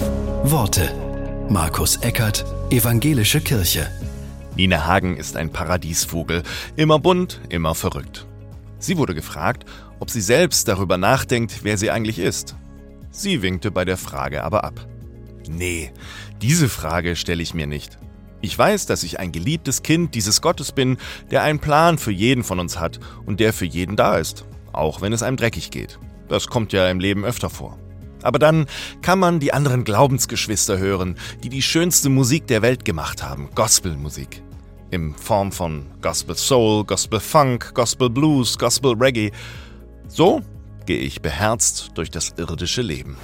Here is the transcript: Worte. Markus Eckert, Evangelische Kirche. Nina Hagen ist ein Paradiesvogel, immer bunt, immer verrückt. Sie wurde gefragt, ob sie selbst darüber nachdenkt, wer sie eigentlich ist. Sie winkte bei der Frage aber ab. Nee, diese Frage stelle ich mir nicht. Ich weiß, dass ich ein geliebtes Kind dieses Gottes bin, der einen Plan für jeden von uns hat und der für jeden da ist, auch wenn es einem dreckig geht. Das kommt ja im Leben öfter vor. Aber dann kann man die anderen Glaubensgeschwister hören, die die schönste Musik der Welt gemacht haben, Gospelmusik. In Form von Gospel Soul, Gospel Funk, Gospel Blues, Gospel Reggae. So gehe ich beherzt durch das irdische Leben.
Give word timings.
Worte. 0.00 0.94
Markus 1.48 1.96
Eckert, 1.96 2.44
Evangelische 2.70 3.40
Kirche. 3.40 3.90
Nina 4.54 4.86
Hagen 4.86 5.16
ist 5.16 5.36
ein 5.36 5.50
Paradiesvogel, 5.50 6.44
immer 6.76 7.00
bunt, 7.00 7.40
immer 7.48 7.74
verrückt. 7.74 8.26
Sie 8.78 8.96
wurde 8.96 9.14
gefragt, 9.14 9.64
ob 9.98 10.10
sie 10.10 10.20
selbst 10.20 10.68
darüber 10.68 10.98
nachdenkt, 10.98 11.60
wer 11.64 11.76
sie 11.76 11.90
eigentlich 11.90 12.20
ist. 12.20 12.54
Sie 13.10 13.42
winkte 13.42 13.72
bei 13.72 13.84
der 13.84 13.96
Frage 13.96 14.44
aber 14.44 14.62
ab. 14.62 14.86
Nee, 15.48 15.92
diese 16.42 16.68
Frage 16.68 17.16
stelle 17.16 17.42
ich 17.42 17.54
mir 17.54 17.66
nicht. 17.66 17.98
Ich 18.40 18.56
weiß, 18.56 18.86
dass 18.86 19.02
ich 19.02 19.18
ein 19.18 19.32
geliebtes 19.32 19.82
Kind 19.82 20.14
dieses 20.14 20.40
Gottes 20.40 20.70
bin, 20.70 20.98
der 21.32 21.42
einen 21.42 21.58
Plan 21.58 21.98
für 21.98 22.12
jeden 22.12 22.44
von 22.44 22.60
uns 22.60 22.78
hat 22.78 23.00
und 23.26 23.40
der 23.40 23.52
für 23.52 23.64
jeden 23.64 23.96
da 23.96 24.16
ist, 24.16 24.44
auch 24.72 25.00
wenn 25.00 25.12
es 25.12 25.24
einem 25.24 25.36
dreckig 25.36 25.72
geht. 25.72 25.98
Das 26.28 26.46
kommt 26.46 26.72
ja 26.72 26.88
im 26.88 27.00
Leben 27.00 27.24
öfter 27.24 27.50
vor. 27.50 27.78
Aber 28.22 28.38
dann 28.38 28.66
kann 29.02 29.18
man 29.18 29.40
die 29.40 29.52
anderen 29.52 29.84
Glaubensgeschwister 29.84 30.78
hören, 30.78 31.16
die 31.42 31.48
die 31.48 31.62
schönste 31.62 32.08
Musik 32.08 32.46
der 32.46 32.62
Welt 32.62 32.84
gemacht 32.84 33.22
haben, 33.22 33.48
Gospelmusik. 33.54 34.42
In 34.90 35.14
Form 35.14 35.52
von 35.52 35.84
Gospel 36.00 36.34
Soul, 36.34 36.84
Gospel 36.84 37.20
Funk, 37.20 37.74
Gospel 37.74 38.08
Blues, 38.08 38.58
Gospel 38.58 38.94
Reggae. 38.98 39.32
So 40.08 40.40
gehe 40.86 41.00
ich 41.00 41.20
beherzt 41.20 41.90
durch 41.94 42.10
das 42.10 42.34
irdische 42.38 42.80
Leben. 42.80 43.18